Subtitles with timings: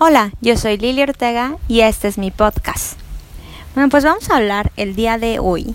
[0.00, 2.96] Hola, yo soy Lili Ortega y este es mi podcast.
[3.74, 5.74] Bueno, pues vamos a hablar el día de hoy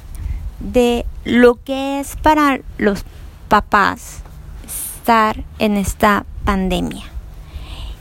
[0.61, 3.03] de lo que es para los
[3.49, 4.21] papás
[4.65, 7.03] estar en esta pandemia.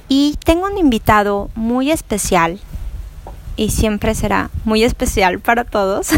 [0.06, 2.60] Y tengo un invitado muy especial
[3.56, 6.10] y siempre será muy especial para todos,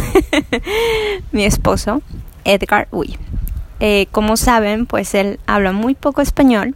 [1.32, 2.02] mi esposo,
[2.44, 3.16] Edgar Uy.
[3.80, 6.74] Eh, como saben, pues él habla muy poco español,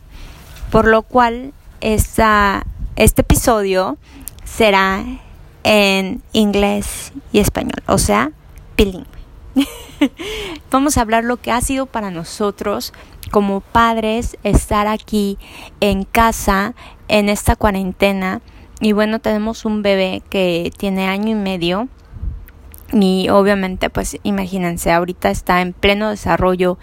[0.70, 1.52] por lo cual
[1.82, 2.64] esta
[2.98, 3.96] este episodio
[4.44, 5.04] será
[5.62, 8.32] en inglés y español, o sea,
[8.76, 9.06] bilingüe.
[10.70, 12.92] Vamos a hablar lo que ha sido para nosotros
[13.30, 15.38] como padres estar aquí
[15.80, 16.74] en casa
[17.06, 18.40] en esta cuarentena.
[18.80, 21.88] Y bueno, tenemos un bebé que tiene año y medio.
[22.92, 26.78] Y obviamente, pues imagínense, ahorita está en pleno desarrollo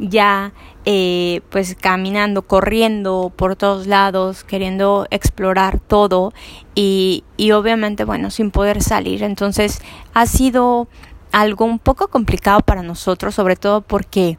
[0.00, 0.52] ya
[0.84, 6.32] eh, pues caminando, corriendo por todos lados, queriendo explorar todo
[6.74, 9.22] y, y obviamente bueno, sin poder salir.
[9.22, 9.80] Entonces
[10.14, 10.88] ha sido
[11.32, 14.38] algo un poco complicado para nosotros, sobre todo porque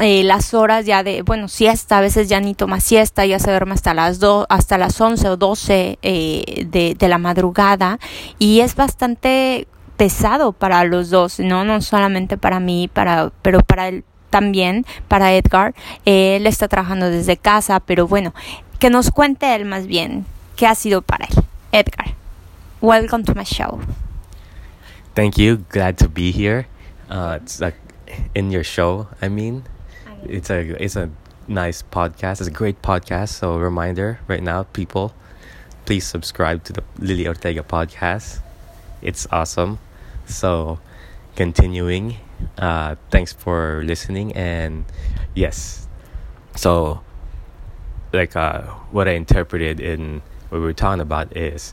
[0.00, 3.50] eh, las horas ya de, bueno, siesta, a veces ya ni toma siesta, ya se
[3.50, 7.98] duerme hasta las, do, hasta las 11 o 12 eh, de, de la madrugada
[8.38, 13.88] y es bastante pesado para los dos, no no solamente para mí, para pero para
[13.88, 15.74] el también para Edgar.
[16.04, 18.34] Él está trabajando desde casa, pero bueno,
[18.80, 21.44] que nos cuente él más bien qué ha sido para él.
[21.70, 22.14] Edgar,
[22.80, 23.78] welcome to my show.
[25.14, 25.64] Thank you.
[25.68, 26.66] Glad to be here.
[27.08, 27.76] Uh, it's like
[28.34, 29.06] in your show.
[29.20, 29.64] I mean,
[30.24, 31.10] it's a it's a
[31.46, 32.40] nice podcast.
[32.40, 33.28] It's a great podcast.
[33.28, 35.12] So reminder right now, people,
[35.84, 38.40] please subscribe to the Lily Ortega podcast.
[39.02, 39.78] It's awesome.
[40.26, 40.78] So
[41.36, 42.16] continuing.
[42.58, 44.84] Uh, thanks for listening and
[45.34, 45.88] yes.
[46.56, 47.00] So
[48.12, 51.72] like uh, what i interpreted in what we were talking about is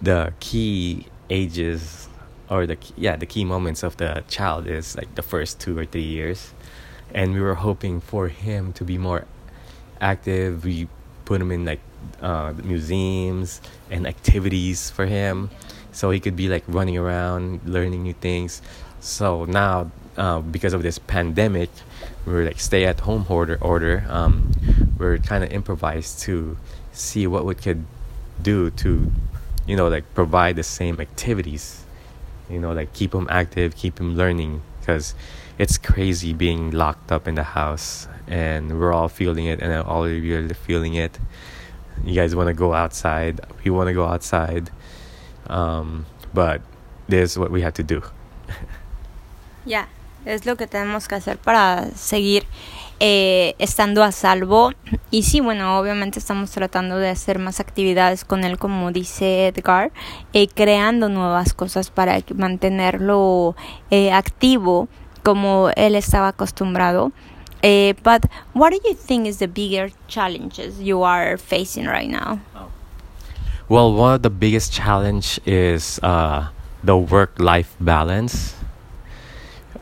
[0.00, 2.08] the key ages
[2.48, 5.84] or the yeah the key moments of the child is like the first two or
[5.84, 6.54] three years.
[7.14, 9.26] And we were hoping for him to be more
[10.00, 10.64] active.
[10.64, 10.88] We
[11.26, 11.80] put him in like
[12.22, 13.60] uh, museums
[13.90, 15.50] and activities for him
[15.92, 18.62] so he could be like running around learning new things
[19.02, 21.70] so now, uh, because of this pandemic,
[22.24, 24.06] we're like stay at home order order.
[24.08, 24.52] Um,
[24.96, 26.56] we're kind of improvised to
[26.92, 27.84] see what we could
[28.40, 29.10] do to,
[29.66, 31.84] you know, like provide the same activities.
[32.48, 35.16] You know, like keep him active, keep him learning, because
[35.58, 40.04] it's crazy being locked up in the house, and we're all feeling it, and all
[40.04, 41.18] of you are feeling it.
[42.04, 43.40] You guys want to go outside.
[43.64, 44.70] We want to go outside,
[45.52, 46.60] um, but
[47.08, 48.02] this is what we have to do.
[49.64, 49.86] Ya,
[50.24, 52.44] es lo que tenemos que hacer para seguir
[52.98, 54.72] eh, estando a salvo.
[55.10, 59.92] Y sí, bueno, obviamente estamos tratando de hacer más actividades con él, como dice Edgar,
[60.32, 63.54] eh, creando nuevas cosas para mantenerlo
[63.90, 64.88] eh, activo
[65.22, 67.12] como él estaba acostumbrado.
[67.64, 72.40] Uh, but what do you think is the bigger challenges you are facing right now?
[73.68, 76.48] Well, one of the biggest challenge is uh,
[76.84, 78.54] the work-life balance.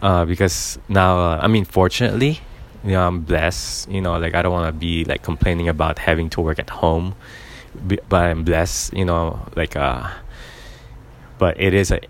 [0.03, 2.41] uh, because now uh, I mean fortunately
[2.85, 3.91] you know I'm blessed.
[3.91, 6.71] You know like I don't want to be like complaining about having to work at
[6.71, 7.15] home
[8.09, 10.11] but I'm blessed you know like uh
[11.39, 12.01] but it is a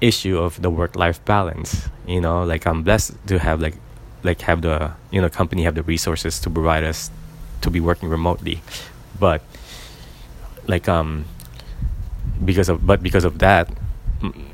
[0.00, 2.42] issue of the work life balance you know?
[2.44, 3.74] Like I'm blessed to have like
[4.22, 7.10] like have the you know company have the resources to provide us
[7.62, 8.62] to be working remotely.
[9.18, 9.42] But
[10.70, 11.24] like um
[12.44, 13.68] because of but because of that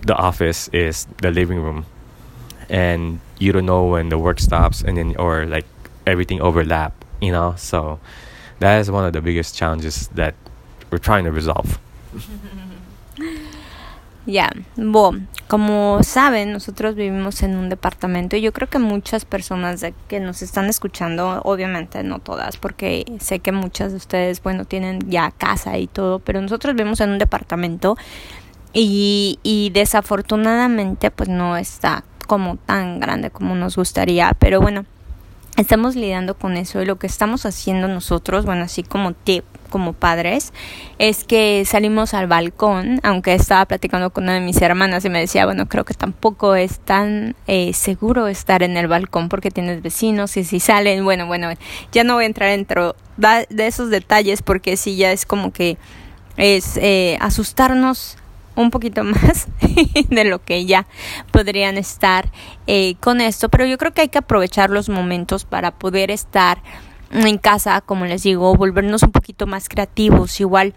[0.03, 1.87] the office is the living room.
[2.69, 5.67] And you don't know when the work stops and then or like
[6.07, 7.55] everything overlap you know?
[7.57, 8.01] So
[8.59, 10.35] that is one of the biggest challenges that
[10.91, 11.79] we're trying to resolve
[14.27, 14.53] Ya, yeah.
[14.77, 20.19] bueno, como saben, nosotros vivimos en un departamento y yo creo que muchas personas que
[20.19, 25.31] nos están escuchando, obviamente no todas, porque sé que muchas de ustedes, bueno, tienen ya
[25.31, 27.97] casa y todo, pero nosotros vivimos en un departamento
[28.73, 34.85] y, y desafortunadamente pues no está como tan grande como nos gustaría, pero bueno,
[35.57, 39.95] estamos lidiando con eso y lo que estamos haciendo nosotros, bueno, así como tip como
[39.95, 40.53] padres,
[40.99, 45.19] es que salimos al balcón, aunque estaba platicando con una de mis hermanas y me
[45.19, 49.83] decía, bueno, creo que tampoco es tan eh, seguro estar en el balcón porque tienes
[49.83, 51.49] vecinos y si salen, bueno, bueno,
[51.93, 55.79] ya no voy a entrar dentro de esos detalles porque sí ya es como que
[56.37, 58.19] es eh, asustarnos
[58.57, 59.49] un poquito más
[60.11, 60.87] de lo que ya
[61.31, 62.31] podrían estar
[62.67, 66.63] eh, con esto, pero yo creo que hay que aprovechar los momentos para poder estar
[67.13, 70.41] en casa, como les digo, volvernos un poquito más creativos.
[70.41, 70.75] Igual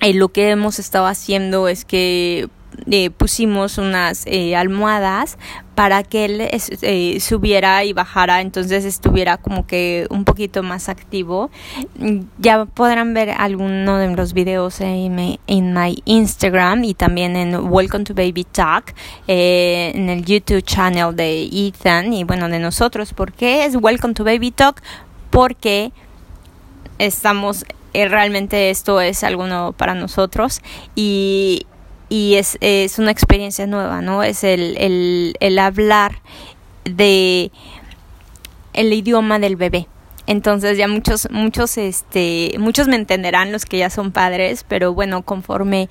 [0.00, 2.48] eh, lo que hemos estado haciendo es que
[2.90, 5.38] eh, pusimos unas eh, almohadas
[5.74, 11.50] para que él eh, subiera y bajara, entonces estuviera como que un poquito más activo.
[12.38, 18.04] Ya podrán ver alguno de los videos en mi, my Instagram y también en Welcome
[18.04, 18.94] to Baby Talk,
[19.26, 23.14] en el YouTube channel de Ethan y bueno, de nosotros.
[23.14, 24.82] ¿Por qué es Welcome to Baby Talk?
[25.30, 25.92] Porque
[26.98, 27.64] estamos
[27.94, 30.60] realmente esto es algo nuevo para nosotros
[30.94, 31.66] y,
[32.10, 34.22] y es, es una experiencia nueva, ¿no?
[34.22, 36.20] Es el, el, el hablar
[36.84, 37.50] de
[38.74, 39.86] el idioma del bebé.
[40.26, 45.22] Entonces ya muchos, muchos, este, muchos me entenderán los que ya son padres, pero bueno,
[45.22, 45.88] conforme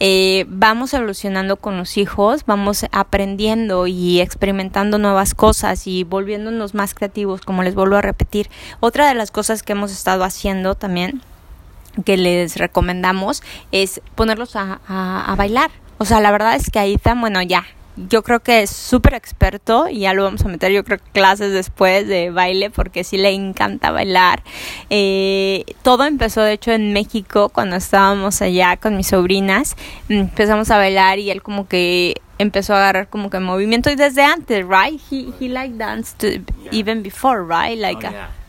[0.00, 6.94] eh, vamos evolucionando con los hijos, vamos aprendiendo y experimentando nuevas cosas y volviéndonos más
[6.94, 8.48] creativos, como les vuelvo a repetir.
[8.80, 11.20] Otra de las cosas que hemos estado haciendo también
[12.04, 15.70] que les recomendamos es ponerlos a, a, bailar.
[15.98, 17.64] O sea, la verdad es que ahí está, bueno, ya.
[18.08, 21.52] Yo creo que es súper experto y ya lo vamos a meter, yo creo, clases
[21.52, 24.42] después de baile porque sí le encanta bailar.
[24.88, 29.76] Eh, todo empezó, de hecho, en México cuando estábamos allá con mis sobrinas.
[30.08, 34.22] Empezamos a bailar y él como que empezó a agarrar como que movimiento y desde
[34.22, 34.98] antes, right?
[35.10, 36.24] He, he like danced
[36.70, 37.78] even before, right?
[37.78, 38.41] Like, oh.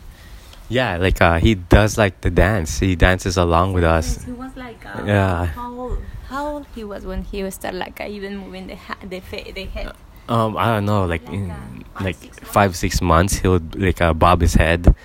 [0.73, 2.79] Yeah, like uh, he does like the dance.
[2.79, 4.17] He dances along with us.
[4.17, 5.45] Yes, he was like uh, Yeah.
[5.45, 5.97] How old?
[6.29, 9.19] How old he was when he was start like uh, even moving the ha- the
[9.19, 9.93] fa- the head.
[10.27, 11.55] Um, I don't know, like Like, in uh,
[11.93, 14.95] five, like six five six months, he would like uh, bob his head.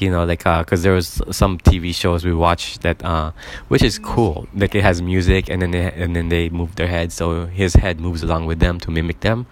[0.00, 3.30] You know, like uh, cause there was some TV shows we watched that uh,
[3.68, 4.48] which is cool.
[4.56, 7.74] Like it has music, and then they and then they move their head, so his
[7.74, 9.46] head moves along with them to mimic them.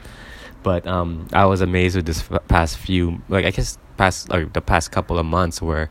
[0.64, 4.46] But um, I was amazed with this f- past few, like I guess past or
[4.46, 5.90] the past couple of months, where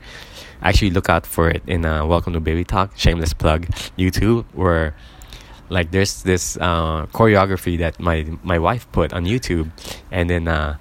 [0.63, 3.67] actually look out for it in uh, Welcome to Baby Talk, shameless plug,
[4.01, 4.95] YouTube, where
[5.69, 9.69] like there's this uh, choreography that my my wife put on YouTube,
[10.09, 10.77] and then uh,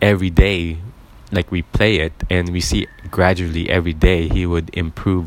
[0.00, 0.78] every day,
[1.32, 5.26] like we play it, and we see gradually every day he would improve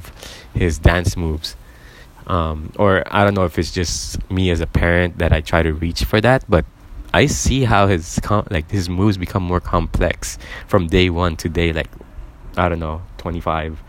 [0.55, 1.57] his dance moves.
[2.27, 5.63] Um, or I don't know if it's just me as a parent that I try
[5.63, 6.63] to reach for that, but
[7.13, 10.37] I see how his com- like his moves become more complex
[10.67, 11.89] from day one to day like
[12.57, 13.81] I don't know twenty five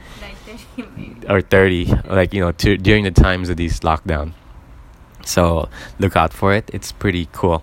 [1.29, 4.33] or 30 like you know to, during the times of these lockdown
[5.25, 7.63] so look out for it it's pretty cool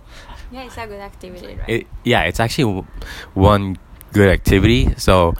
[0.51, 1.69] Yeah, it's a good activity, right?
[1.69, 2.87] it, yeah it's actually w-
[3.33, 3.77] one
[4.13, 5.33] good activity so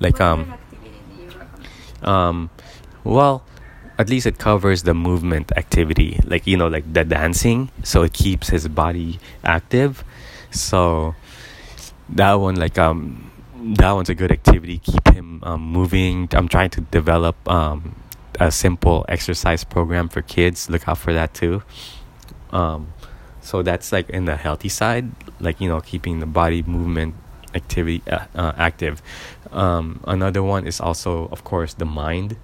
[0.00, 2.08] like What um kind of activity do you recommend?
[2.08, 2.50] um
[3.04, 3.44] well
[4.00, 8.14] at least it covers the movement activity like you know like the dancing so it
[8.14, 10.02] keeps his body active.
[10.50, 11.14] So
[12.08, 13.30] that one like um
[13.76, 16.30] that one's a good activity keep him um, moving.
[16.32, 17.94] I'm trying to develop um
[18.40, 20.70] a simple exercise program for kids.
[20.70, 21.62] Look out for that too.
[22.52, 22.94] Um
[23.42, 25.10] so that's like in the healthy side
[25.40, 27.14] like you know keeping the body movement
[27.54, 29.02] activity uh, uh, active.
[29.52, 32.36] Um another one is also of course the mind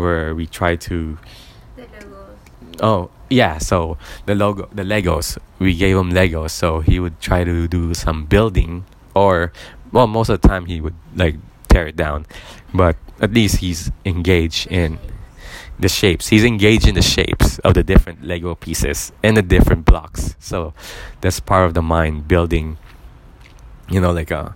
[0.00, 1.18] where we try to
[2.80, 7.44] oh yeah so the logo the legos we gave him legos so he would try
[7.44, 8.84] to do some building
[9.14, 9.52] or
[9.92, 11.36] well most of the time he would like
[11.68, 12.24] tear it down
[12.72, 14.98] but at least he's engaged in
[15.78, 16.28] the shapes.
[16.28, 20.34] He's engaged in the shapes of the different lego pieces and the different blocks.
[20.40, 20.74] So
[21.20, 22.78] that's part of the mind building
[23.90, 24.50] you know like uh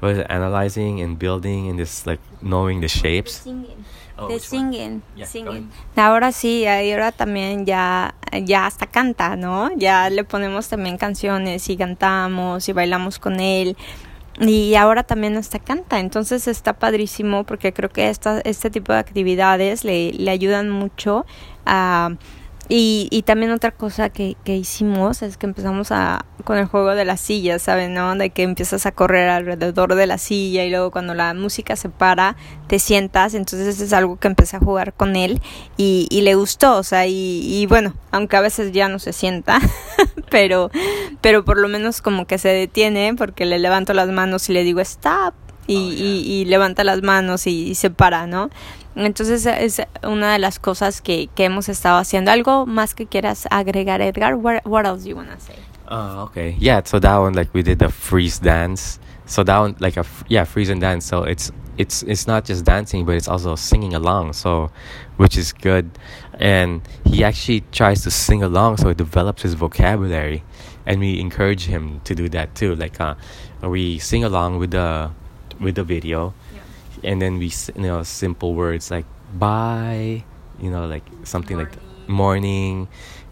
[0.00, 3.84] what is it analyzing and building and just like knowing the shapes singing.
[4.20, 5.70] Oh, the singing, Yeah, singing.
[5.94, 9.70] Ahora sí, ahora también ya, ya hasta canta, ¿no?
[9.76, 13.76] Ya le ponemos también canciones y cantamos y bailamos con él.
[14.40, 18.98] Y ahora también hasta canta, entonces está padrísimo porque creo que esta, este tipo de
[18.98, 21.24] actividades le, le ayudan mucho
[21.64, 22.10] a...
[22.70, 26.94] Y, y también otra cosa que, que hicimos es que empezamos a con el juego
[26.94, 27.94] de las sillas, ¿saben?
[27.94, 28.14] ¿No?
[28.14, 31.88] De que empiezas a correr alrededor de la silla y luego cuando la música se
[31.88, 35.40] para te sientas, entonces es algo que empecé a jugar con él
[35.76, 39.12] y, y le gustó, o sea, y, y bueno, aunque a veces ya no se
[39.12, 39.60] sienta,
[40.30, 40.70] pero,
[41.22, 44.64] pero por lo menos como que se detiene porque le levanto las manos y le
[44.64, 45.34] digo stop
[45.66, 46.04] y, Oh, yeah.
[46.04, 48.48] y, y levanta las manos y, y se para, ¿no?
[49.06, 52.30] Entonces es una de las cosas que, que hemos estado haciendo.
[52.30, 54.34] ¿Algo más que quieras agregar, Edgar?
[54.34, 55.56] What, what else do you want to say?
[55.90, 56.56] Oh, okay.
[56.58, 58.98] Yeah, so that one like we did the freeze dance.
[59.24, 61.06] So that one like a yeah, freeze and dance.
[61.06, 64.34] So it's it's it's not just dancing, but it's also singing along.
[64.34, 64.70] So
[65.16, 65.90] which is good.
[66.38, 70.44] And he actually tries to sing along so it develops his vocabulary.
[70.84, 72.74] And we encourage him to do that too.
[72.74, 73.14] Like uh
[73.62, 75.10] we sing along with the
[75.60, 76.34] with the video,
[77.04, 80.24] and then we you know simple words like bye,
[80.60, 81.72] you know like something like
[82.08, 82.88] morning,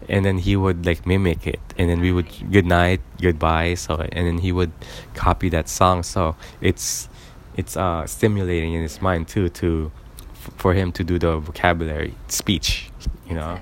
[0.07, 3.73] and then he would like mimic it, and then we would good night, goodbye.
[3.75, 4.71] So and then he would
[5.13, 6.03] copy that song.
[6.03, 7.09] So it's
[7.55, 9.91] it's uh, stimulating in his mind too to
[10.31, 12.89] f- for him to do the vocabulary speech,
[13.27, 13.59] you know.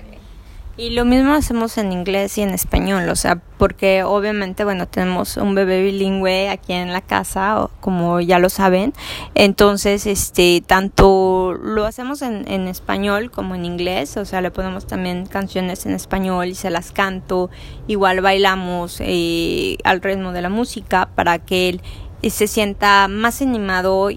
[0.78, 5.38] Y lo mismo hacemos en inglés y en español, o sea, porque obviamente, bueno, tenemos
[5.38, 8.92] un bebé bilingüe aquí en la casa, como ya lo saben,
[9.34, 14.86] entonces, este, tanto lo hacemos en, en español como en inglés, o sea, le ponemos
[14.86, 17.48] también canciones en español y se las canto,
[17.86, 21.80] igual bailamos eh, al ritmo de la música para que él
[22.22, 24.16] eh, se sienta más animado y,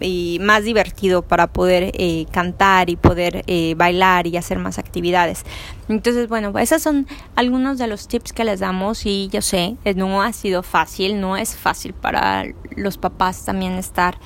[0.00, 4.78] y- y más divertido para poder eh, cantar y poder eh, bailar y hacer más
[4.78, 5.44] actividades.
[5.88, 9.94] Entonces, bueno, esos son algunos de los tips que les damos y yo sé, eh,
[9.94, 12.44] no ha sido fácil, no es fácil para
[12.76, 14.18] los papás también estar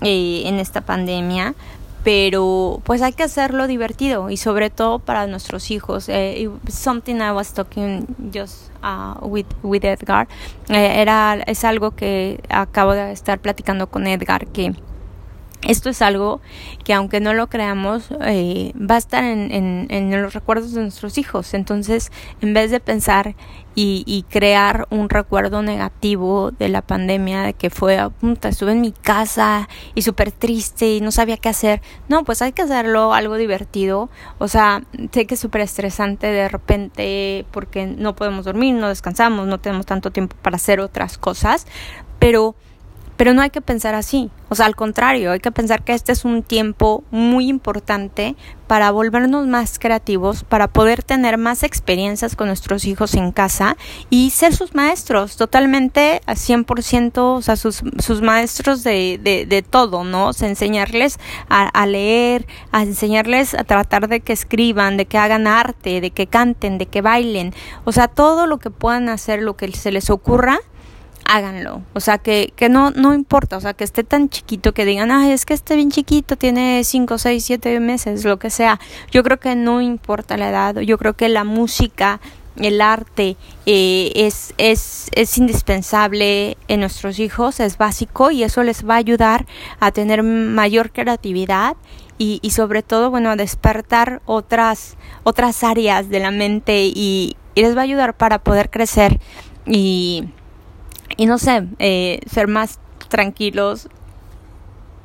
[0.00, 1.54] eh, en esta pandemia.
[2.04, 6.08] Pero pues hay que hacerlo divertido y sobre todo para nuestros hijos.
[6.08, 10.28] Eh, something I was talking just uh, with, with Edgar
[10.68, 14.74] eh, era es algo que acabo de estar platicando con Edgar que
[15.66, 16.40] esto es algo
[16.84, 21.54] que aunque no lo creamos eh, va a estar en, los recuerdos de nuestros hijos.
[21.54, 23.34] Entonces en vez de pensar
[23.74, 28.72] y, y crear un recuerdo negativo de la pandemia de que fue "Ah, puta, estuve
[28.72, 32.62] en mi casa y súper triste y no sabía qué hacer no pues hay que
[32.62, 34.10] hacerlo algo divertido.
[34.38, 39.46] O sea sé que es súper estresante de repente porque no podemos dormir no descansamos
[39.46, 41.66] no tenemos tanto tiempo para hacer otras cosas
[42.18, 42.54] pero
[43.16, 46.12] pero no hay que pensar así, o sea, al contrario, hay que pensar que este
[46.12, 52.46] es un tiempo muy importante para volvernos más creativos, para poder tener más experiencias con
[52.46, 53.76] nuestros hijos en casa
[54.10, 60.04] y ser sus maestros totalmente a 100%, o sea, sus, sus maestros de, de, todo,
[60.04, 60.28] ¿no?
[60.28, 61.18] O sea, enseñarles
[61.48, 66.10] a, a leer, a enseñarles a tratar de que escriban, de que hagan arte, de
[66.10, 67.54] que canten, de que bailen,
[67.84, 70.60] o sea, todo lo que puedan hacer, lo que se les ocurra,
[71.24, 71.82] háganlo.
[71.94, 75.10] O sea, que, que no, no importa, o sea, que esté tan chiquito que digan,
[75.10, 78.78] ay, es que esté bien chiquito, tiene 5, 6, 7 meses, lo que sea.
[79.10, 82.20] Yo creo que no importa la edad, yo creo que la música,
[82.56, 88.88] el arte eh, es, es, es indispensable en nuestros hijos, es básico y eso les
[88.88, 89.46] va a ayudar
[89.80, 91.76] a tener mayor creatividad
[92.16, 97.62] y, y sobre todo, bueno, a despertar otras, otras áreas de la mente y, y
[97.62, 99.20] les va a ayudar para poder crecer
[99.66, 100.24] y
[101.16, 103.88] y no sé, eh, ser más tranquilos.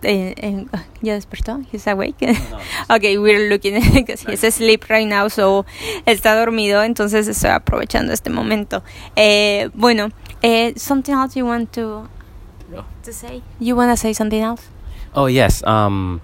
[0.01, 0.65] Eh, eh,
[1.01, 1.59] ¿Ya despertó?
[1.71, 2.15] ¿He's awake?
[2.89, 5.65] okay, we're looking because he's asleep right now, so
[6.05, 8.81] está dormido, entonces estoy aprovechando este momento.
[9.17, 10.09] Eh, bueno,
[10.41, 12.07] eh, something else you want to
[13.03, 13.41] to say?
[13.59, 14.69] You want to say something else?
[15.13, 15.63] Oh yes.
[15.63, 16.21] Um,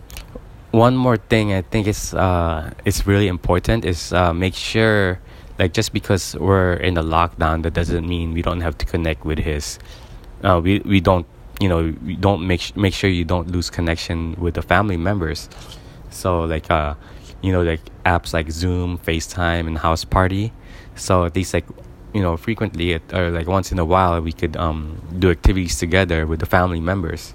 [0.71, 5.19] one more thing I think is uh, it's really important is uh, make sure
[5.59, 9.25] like just because we're in a lockdown that doesn't mean we don't have to connect
[9.25, 9.79] with his.
[10.43, 11.25] Uh, we we don't
[11.59, 14.97] you know we don't make sh- make sure you don't lose connection with the family
[14.97, 15.49] members.
[16.09, 16.95] So like uh,
[17.41, 20.51] you know like apps like Zoom, FaceTime, and House Party.
[20.95, 21.65] So at least like
[22.13, 26.25] you know frequently or like once in a while we could um, do activities together
[26.25, 27.33] with the family members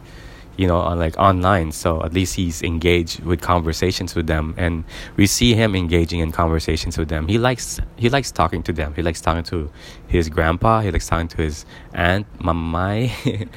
[0.61, 1.73] you know, on like online.
[1.73, 4.85] So at least he's engaged with conversations with them, and
[5.17, 7.29] we see him engaging in conversations with them.
[7.29, 8.93] He likes he likes talking to them.
[8.95, 9.71] He likes talking to
[10.07, 10.83] his grandpa.
[10.83, 11.65] He likes talking to his
[11.95, 13.49] aunt, mamai,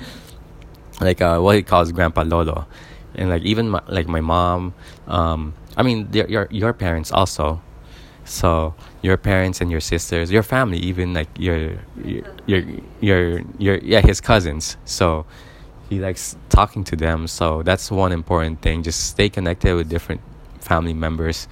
[1.02, 2.66] like uh, what he calls grandpa Lolo,
[3.16, 4.74] and like even my, like my mom.
[5.08, 7.62] Um, I mean, your your your parents also.
[8.24, 12.64] So your parents and your sisters, your family, even like your your your
[13.02, 14.78] your, your yeah his cousins.
[14.86, 15.26] So
[15.94, 17.28] he likes talking to them.
[17.28, 18.84] So that's one important thing.
[18.84, 20.22] Just stay connected with different
[20.60, 21.48] family members.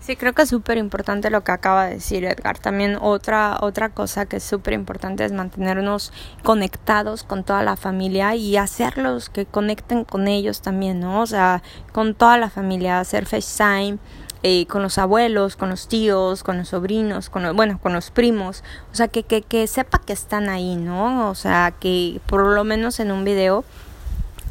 [0.00, 2.58] Sí, creo que es súper importante lo que acaba de decir Edgar.
[2.58, 6.12] También otra, otra cosa que es súper importante es mantenernos
[6.42, 11.20] conectados con toda la familia y hacerlos que conecten con ellos también, ¿no?
[11.20, 11.62] O sea,
[11.92, 13.98] con toda la familia, hacer FaceTime.
[14.42, 18.10] Eh, con los abuelos, con los tíos, con los sobrinos, con los, bueno, con los
[18.10, 21.28] primos, o sea, que, que, que sepa que están ahí, ¿no?
[21.28, 23.66] O sea, que por lo menos en un video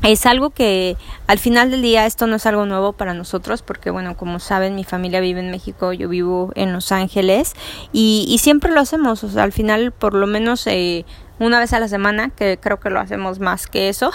[0.03, 3.89] es algo que al final del día esto no es algo nuevo para nosotros porque
[3.89, 7.53] bueno como saben mi familia vive en México yo vivo en Los Ángeles
[7.91, 11.05] y, y siempre lo hacemos o sea al final por lo menos eh,
[11.39, 14.09] una vez a la semana que creo que lo hacemos más que eso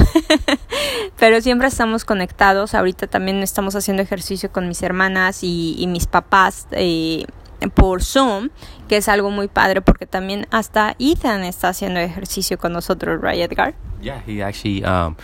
[1.19, 6.07] pero siempre estamos conectados ahorita también estamos haciendo ejercicio con mis hermanas y, y mis
[6.07, 7.27] papás eh,
[7.71, 8.51] por Zoom,
[8.89, 13.41] que es algo muy padre porque también hasta Ethan está haciendo ejercicio con nosotros, right
[13.41, 13.75] Edgar?
[14.03, 15.17] He actually um,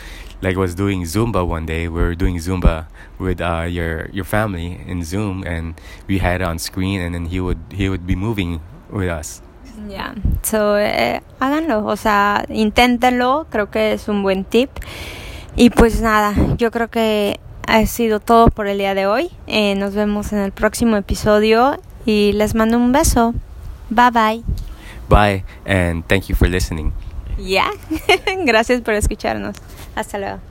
[0.42, 1.88] like was doing Zumba one day.
[1.88, 2.86] We were doing Zumba
[3.18, 5.74] with uh, your your family in Zoom, and
[6.06, 9.42] we had it on screen, and then he would he would be moving with us.
[9.88, 10.14] Yeah.
[10.42, 14.70] so, eh, háganlo, o sea, inténtenlo, creo que es un buen tip.
[15.56, 19.30] Y pues nada, yo creo que ha sido todo por el día de hoy.
[19.46, 23.34] Eh, nos vemos en el próximo episodio y les mando un beso.
[23.90, 24.44] Bye bye.
[25.08, 26.92] Bye, and thank you for listening.
[27.44, 27.70] Ya,
[28.44, 29.56] gracias por escucharnos.
[29.94, 30.49] Hasta luego.